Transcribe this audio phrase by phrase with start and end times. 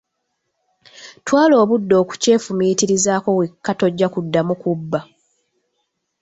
[1.25, 4.99] Twala obudde okukyefumiitrizaako wekka tojja kuddamu kubba.